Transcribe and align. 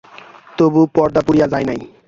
তবু 0.57 0.81
পর্দা 0.95 1.21
পুড়িয়া 1.25 1.47
যায় 1.47 1.65
নাই। 1.69 1.79